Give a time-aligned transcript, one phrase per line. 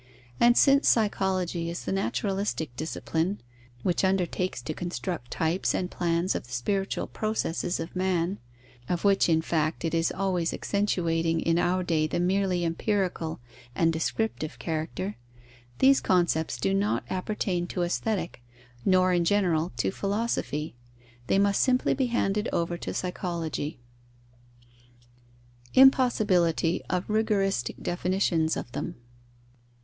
[0.39, 3.39] And since Psychology is the naturalistic discipline,
[3.83, 8.39] which undertakes to construct types and plans of the spiritual processes of man
[8.89, 13.41] (of which, in fact, it is always accentuating in our day the merely empirical
[13.75, 15.17] and descriptive character),
[15.77, 18.41] these concepts do not appertain to Aesthetic,
[18.83, 20.73] nor, in general, to Philosophy.
[21.27, 23.79] They must simply be handed over to Psychology.
[25.75, 28.95] _Impossibility of rigoristic definitions of them.